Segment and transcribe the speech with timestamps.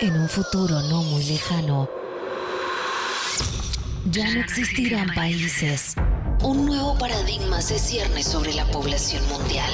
[0.00, 1.88] En un futuro no muy lejano,
[4.08, 5.94] ya no existirán países.
[6.44, 9.68] Un nuevo paradigma se cierne sobre la población mundial.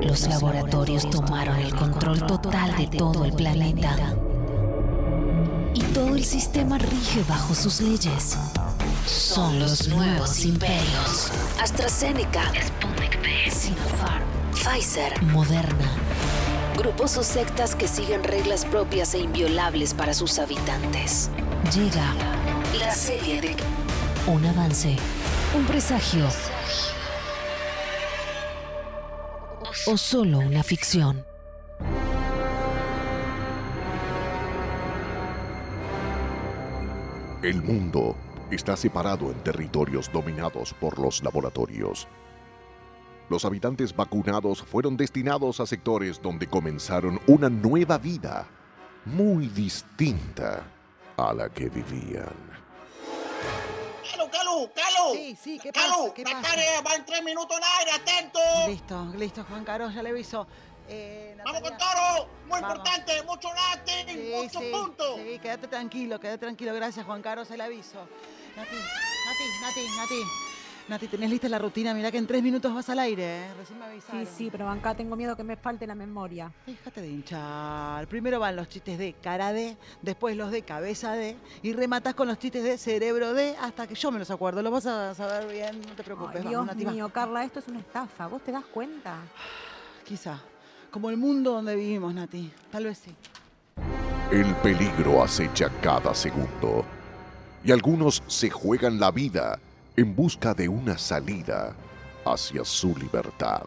[0.00, 4.14] Los laboratorios tomaron el control total de todo el planeta.
[5.74, 8.38] Y todo el sistema rige bajo sus leyes.
[9.06, 11.32] Son los nuevos imperios.
[11.60, 14.22] AstraZeneca, Sputnik V, Sinopharm,
[14.52, 16.15] Pfizer, Moderna.
[16.76, 21.30] Grupos o sectas que siguen reglas propias e inviolables para sus habitantes.
[21.74, 22.14] Llega
[22.78, 23.56] la serie de
[24.26, 24.94] un avance,
[25.56, 26.26] un presagio
[29.86, 31.24] o solo una ficción.
[37.42, 38.16] El mundo
[38.50, 42.06] está separado en territorios dominados por los laboratorios.
[43.28, 48.46] Los habitantes vacunados fueron destinados a sectores donde comenzaron una nueva vida,
[49.04, 50.62] muy distinta
[51.16, 52.56] a la que vivían.
[54.10, 55.14] ¡Calu, Calu, Calu!
[55.14, 56.14] Sí, sí, ¿qué Calu, pasa?
[56.14, 56.48] ¿Qué la pasa?
[56.50, 58.38] tarea va en tres minutos al aire, atento.
[58.68, 60.46] Listo, listo, Juan Carlos, ya le aviso.
[60.88, 62.76] Eh, Vamos con toro, muy Vamos.
[62.76, 65.16] importante, mucho latín, Sí, muchos sí, puntos.
[65.16, 66.72] Sí, quédate tranquilo, quédate tranquilo.
[66.74, 67.98] Gracias, Juan Carlos, el aviso.
[68.56, 70.22] Nati, Nati, Nati, Nati.
[70.88, 71.92] Nati, ¿tenés lista la rutina?
[71.94, 73.54] Mirá que en tres minutos vas al aire, ¿eh?
[73.58, 74.24] Recién me avisaron.
[74.24, 76.52] Sí, sí, pero acá tengo miedo que me falte la memoria.
[76.64, 78.06] Déjate de hinchar.
[78.06, 82.28] Primero van los chistes de cara de, después los de cabeza de, y rematas con
[82.28, 84.62] los chistes de cerebro de, hasta que yo me los acuerdo.
[84.62, 86.46] Lo vas a saber bien, no te preocupes.
[86.46, 86.92] Ay, vamos, Dios va.
[86.92, 88.28] mío, Carla, esto es una estafa.
[88.28, 89.16] ¿Vos te das cuenta?
[90.04, 90.40] Quizá.
[90.92, 92.52] Como el mundo donde vivimos, Nati.
[92.70, 93.12] Tal vez sí.
[94.30, 96.84] El peligro acecha cada segundo
[97.64, 99.58] y algunos se juegan la vida
[99.96, 101.74] en busca de una salida
[102.24, 103.62] hacia su libertad.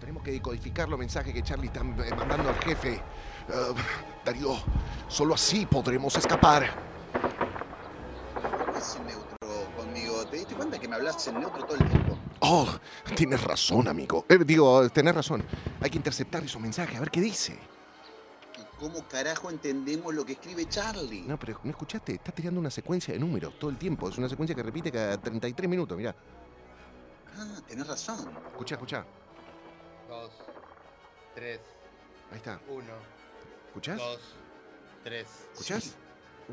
[0.00, 2.94] Tenemos que decodificar los mensajes que Charlie está mandando al jefe.
[2.94, 3.74] Eh,
[4.24, 4.56] Darío,
[5.08, 6.64] solo así podremos escapar.
[8.76, 10.26] Es neutro conmigo.
[10.26, 12.18] ¿Te diste cuenta que me hablas en neutro todo el tiempo?
[12.40, 12.68] Oh,
[13.16, 14.26] tienes razón, amigo.
[14.28, 15.42] Eh, digo, tenés razón.
[15.80, 17.58] Hay que interceptar esos mensajes, a ver qué dice.
[18.76, 21.22] ¿Y cómo carajo entendemos lo que escribe Charlie?
[21.22, 22.14] No, pero ¿no escuchaste?
[22.14, 24.08] Está tirando una secuencia de números todo el tiempo.
[24.08, 26.14] Es una secuencia que repite cada 33 minutos, mirá.
[27.36, 28.30] Ah, tenés razón.
[28.52, 29.04] Escucha, escucha.
[30.08, 30.30] Dos,
[31.34, 31.60] tres,
[32.30, 32.60] Ahí está.
[32.68, 32.92] uno,
[33.68, 33.98] ¿Escuchás?
[33.98, 34.20] dos,
[35.02, 35.26] tres.
[35.52, 35.94] ¿Escuchás?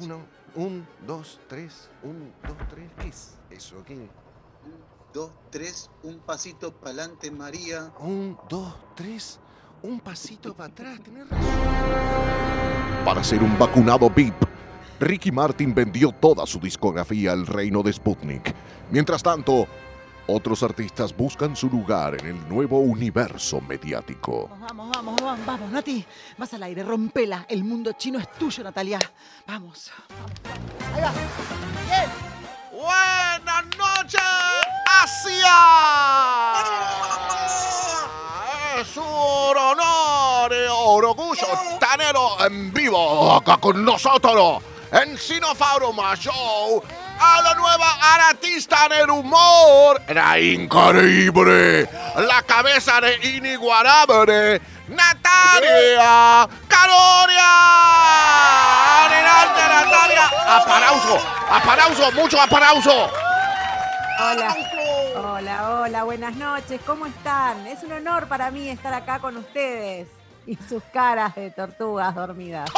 [0.00, 0.20] Uno,
[0.54, 2.90] un, dos, tres, un, dos, tres.
[3.00, 3.82] ¿Qué es eso?
[3.84, 3.94] ¿Qué?
[3.94, 4.10] Un,
[5.12, 7.90] dos, tres, un pasito para adelante, María.
[7.98, 9.40] Un, dos, tres,
[9.82, 11.00] un pasito para atrás.
[11.02, 11.48] Tenés razón.
[13.04, 14.34] Para ser un vacunado VIP,
[15.00, 18.54] Ricky Martin vendió toda su discografía al reino de Sputnik.
[18.90, 19.66] Mientras tanto,
[20.26, 24.48] otros artistas buscan su lugar en el nuevo universo mediático.
[24.48, 26.04] Vamos, vamos, vamos, vamos, vamos, Nati.
[26.36, 27.46] Vas al aire, rompela.
[27.48, 28.98] El mundo chino es tuyo, Natalia.
[29.46, 29.90] Vamos.
[30.18, 30.32] vamos.
[30.94, 31.12] Ahí va.
[31.86, 32.10] Bien.
[32.78, 34.20] Buenas noches,
[35.02, 35.56] Asia.
[38.80, 39.58] Es un
[40.70, 41.46] orgullo
[41.80, 42.14] tener
[42.46, 44.62] en vivo acá con nosotros
[44.92, 46.82] en Sinopharm Show
[47.20, 47.98] a la nueva
[48.30, 57.50] artista en el humor, la increíble, la cabeza de inigualable Natalia Caloria.
[59.06, 60.30] Adelante, Natalia.
[60.46, 61.18] Aplauso,
[61.50, 63.10] aplauso, mucho aplauso.
[64.20, 64.56] Hola.
[65.16, 66.80] Hola, hola, buenas noches.
[66.86, 67.66] ¿Cómo están?
[67.66, 70.08] Es un honor para mí estar acá con ustedes
[70.48, 72.70] y sus caras de tortugas dormidas.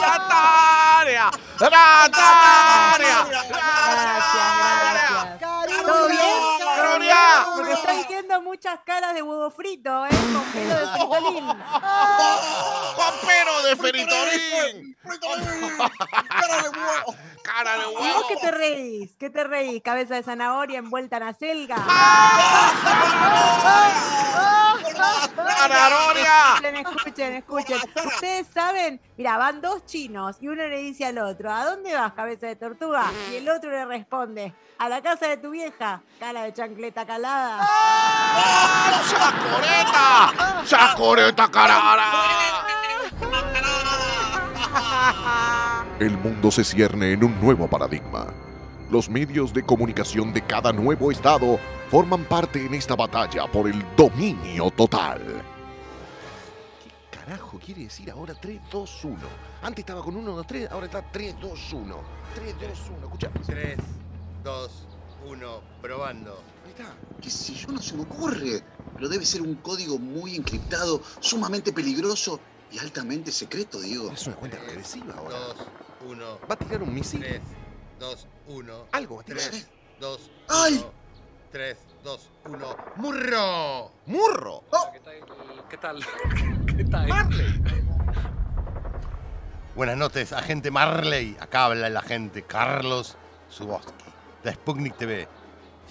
[0.00, 4.40] Natalia, Natalia, Gracias,
[5.38, 5.84] gracias.
[5.84, 6.18] ¿Todo bien?
[6.58, 7.46] Caloria.
[7.54, 10.10] Porque estoy viendo muchas caras de huevo frito, ¿eh?
[10.10, 11.46] Con pelo de frijolín.
[12.96, 14.96] Papero de feritorín.
[16.28, 17.14] Cara de huevo.
[17.42, 18.28] Cara de ¿Y vos huevo.
[18.28, 19.16] qué te reís?
[19.18, 19.82] ¿Qué te reís?
[19.82, 21.76] ¿Cabeza de zanahoria envuelta en acelga?
[26.42, 27.78] Escuchen, escuchen, escuchen.
[28.06, 32.12] Ustedes saben, mira, van dos chinos y uno le dice al otro, ¿a dónde vas,
[32.12, 33.04] cabeza de tortuga?
[33.30, 37.60] Y el otro le responde, a la casa de tu vieja, cara de chancleta calada.
[39.32, 40.64] ¡Chacoreta!
[40.66, 42.66] ¡Chacoreta, carara!
[45.98, 48.26] El mundo se cierne en un nuevo paradigma.
[48.90, 51.58] Los medios de comunicación de cada nuevo estado
[51.90, 55.20] forman parte en esta batalla por el dominio total.
[56.82, 59.16] ¿Qué carajo quiere decir ahora 3, 2, 1?
[59.62, 61.96] Antes estaba con 1, 2, 3, ahora está 3, 2, 1.
[62.34, 63.04] 3, 2, 1.
[63.06, 63.30] Escucha.
[63.46, 63.78] Tres,
[64.42, 64.86] dos,
[65.24, 66.42] uno, probando.
[66.64, 66.94] Ahí está.
[67.20, 67.68] ¿Qué sé yo?
[67.72, 68.62] No se me ocurre.
[69.02, 72.38] Pero debe ser un código muy encriptado, sumamente peligroso
[72.70, 74.12] y altamente secreto, Diego.
[74.12, 75.38] Es una cuenta regresiva ahora.
[75.38, 75.56] 2,
[76.06, 77.18] 1, Va a tirar un misil.
[77.18, 77.40] 3,
[77.98, 78.86] 2, 1.
[78.92, 79.42] Algo va a tirar.
[79.42, 79.68] 3,
[79.98, 80.74] 2, ¡Ay!
[80.74, 80.92] 1.
[81.50, 82.76] 3, 2, 1.
[82.94, 83.90] ¡Murro!
[84.06, 84.62] ¡Murro!
[84.92, 85.14] ¿Qué tal?
[85.68, 86.06] ¿Qué tal?
[86.76, 87.08] ¿Qué tal?
[87.08, 87.60] ¡Marley!
[89.74, 91.36] Buenas noches, agente Marley.
[91.40, 93.16] Acá habla el agente Carlos
[93.48, 94.04] Suboski,
[94.44, 95.26] de Sputnik TV.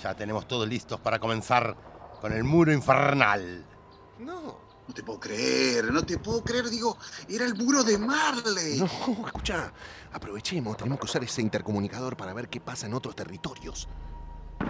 [0.02, 1.91] Ya tenemos todo listos para comenzar
[2.22, 3.66] con el muro infernal.
[4.20, 4.62] No.
[4.88, 6.98] No te puedo creer, no te puedo creer, digo,
[7.30, 8.78] era el muro de Marley.
[8.78, 9.72] No, escucha,
[10.12, 13.88] aprovechemos, tenemos que usar ese intercomunicador para ver qué pasa en otros territorios.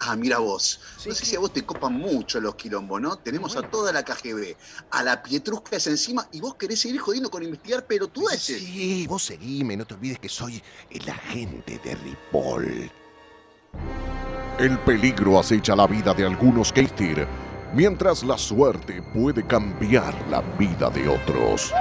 [0.00, 0.80] Ah, mira vos.
[0.98, 1.30] Sí, no sé sí.
[1.30, 3.16] si a vos te copan mucho los quilombos, ¿no?
[3.16, 4.56] Tenemos a toda la KGB,
[4.90, 8.58] a la Pietrusca es encima y vos querés seguir jodiendo con investigar pelotudeces.
[8.60, 12.90] Sí, vos seguime, no te olvides que soy el agente de Ripoll.
[14.58, 17.26] El peligro acecha la vida de algunos Keistir,
[17.72, 21.72] mientras la suerte puede cambiar la vida de otros.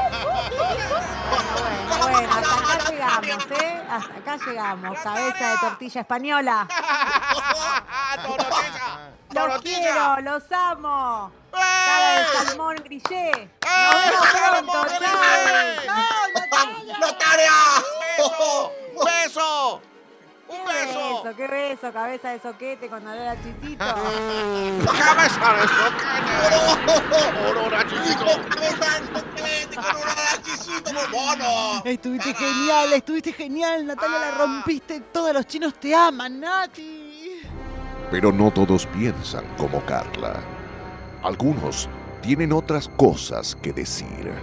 [2.01, 3.81] Bueno, bueno, hasta acá llegamos, ¿eh?
[3.87, 4.99] Hasta acá llegamos.
[4.99, 6.67] Cabeza de tortilla española.
[9.33, 11.31] Los quiero, los amo.
[11.51, 13.49] Cara de salmón grillé.
[13.63, 15.21] Nos vemos pronto, chao.
[16.99, 17.51] ¡Natalia!
[19.03, 19.81] ¡Beso!
[20.53, 23.77] Qué beso, qué beso, cabeza de soquete con olor a chisito.
[24.85, 27.49] ¡Cabeza de soquete!
[27.49, 28.25] ¡Olor chiquito!
[31.85, 35.01] Estuviste genial, estuviste genial, Natalia, la rompiste.
[35.01, 37.41] Todos los chinos te aman, Nati.
[38.11, 40.39] Pero no todos piensan como Carla.
[41.23, 41.89] Algunos
[42.21, 44.33] tienen otras cosas que decir.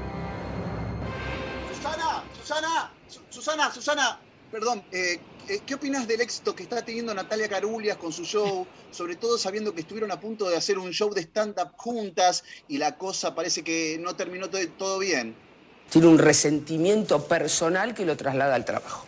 [1.73, 4.19] Susana, Susana, Su- Susana, Susana,
[4.51, 5.21] perdón, eh,
[5.67, 8.67] ¿qué opinas del éxito que está teniendo Natalia Carulias con su show?
[8.91, 12.79] Sobre todo sabiendo que estuvieron a punto de hacer un show de stand-up juntas y
[12.79, 15.35] la cosa parece que no terminó to- todo bien.
[15.91, 19.07] Tiene un resentimiento personal que lo traslada al trabajo.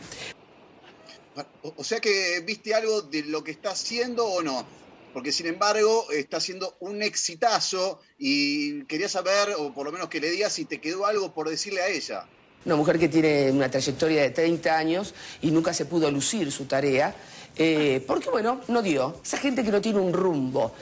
[1.63, 4.67] O, o sea que viste algo de lo que está haciendo o no.
[5.15, 10.21] Porque sin embargo está haciendo un exitazo y quería saber, o por lo menos que
[10.21, 12.27] le digas si te quedó algo por decirle a ella.
[12.65, 16.67] Una mujer que tiene una trayectoria de 30 años y nunca se pudo lucir su
[16.67, 17.15] tarea,
[17.57, 19.21] eh, porque bueno, no dio.
[19.25, 20.73] Esa gente que no tiene un rumbo.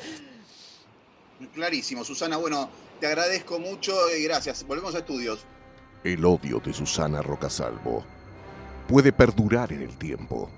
[1.55, 2.37] Clarísimo, Susana.
[2.37, 2.69] Bueno,
[3.00, 4.67] te agradezco mucho y gracias.
[4.67, 5.47] Volvemos a estudios.
[6.05, 8.05] El odio de Susana Rocasalvo
[8.87, 10.50] puede perdurar en el tiempo.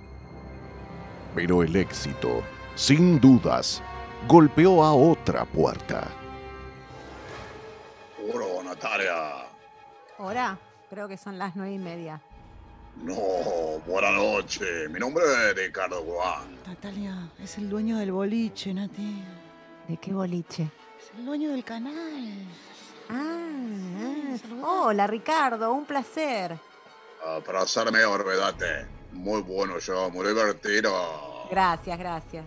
[1.35, 2.43] Pero el éxito,
[2.75, 3.83] sin dudas,
[4.27, 6.09] golpeó a otra puerta.
[8.33, 9.47] Hola, Natalia.
[10.19, 10.59] Ahora,
[10.93, 12.21] creo que son las nueve y media.
[12.97, 13.15] No,
[13.87, 14.91] buenas noches.
[14.91, 16.59] Mi nombre es Ricardo Juan.
[16.67, 19.25] Natalia, es el dueño del boliche, Nati.
[19.89, 20.69] ¿De qué boliche?
[21.01, 22.47] Es el dueño del canal.
[23.09, 23.49] Ah,
[24.03, 24.85] ah.
[24.85, 26.59] hola Ricardo, un placer.
[27.47, 28.87] para hacerme olvidate.
[29.13, 31.49] Muy bueno yo, muy divertido.
[31.51, 32.45] Gracias, gracias.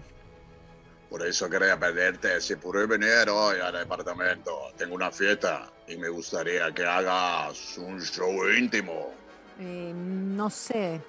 [1.10, 4.72] Por eso quería pedirte si pude venir hoy al departamento.
[4.78, 9.12] Tengo una fiesta y me gustaría que hagas un show íntimo.
[9.60, 11.02] Eh, no sé.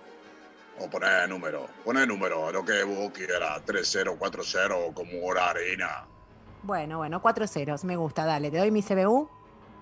[0.79, 6.07] O poner número, poner número, lo que vos quieras, 3040 como hora harina.
[6.63, 9.31] Bueno, bueno, cuatro ceros, me gusta, dale, te doy mi CBU.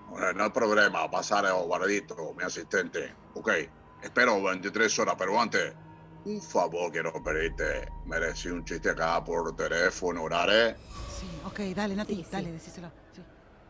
[0.09, 3.13] Bueno, no hay problema, pasar a Obardito, mi asistente.
[3.33, 3.49] Ok,
[4.03, 5.73] espero 23 horas, pero antes,
[6.23, 7.89] un favor quiero pedirte.
[8.05, 10.75] Merecí un chiste acá por teléfono, ¿vale?
[11.19, 12.29] Sí, ok, dale, Nati, Sí, sí.
[12.31, 12.91] dale, decíselo.
[13.13, 13.21] Sí.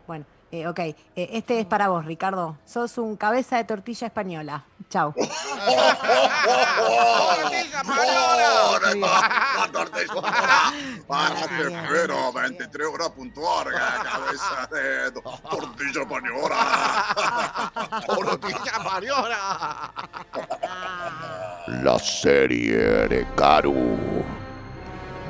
[0.06, 2.58] Bueno, eh, ok, eh, este es para vos, Ricardo.
[2.66, 4.64] Sos un cabeza de tortilla española.
[4.90, 5.14] Chau.
[6.46, 8.80] ¡Tortilla española!
[9.58, 10.74] ¡La tortilla española!
[11.08, 17.72] ¡Párate, pero 23 horas puntual, cabeza de to- tortilla española!
[18.06, 19.92] ¡Tortilla española!
[21.84, 23.98] La serie de Karu.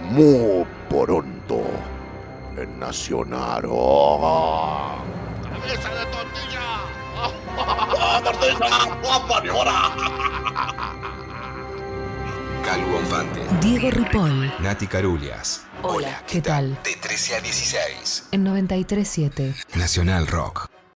[0.02, 1.62] Muy pronto
[2.68, 3.64] Nacional.
[3.68, 4.98] Oh.
[5.44, 6.66] ¡Cabeza de tortilla!
[13.62, 14.54] Diego Ripoll.
[14.60, 15.66] Nati Carulias.
[15.82, 16.78] Hola, ¿qué tal?
[16.84, 18.30] De 13 a 16.
[18.32, 19.56] En 937.
[19.76, 20.75] Nacional Rock.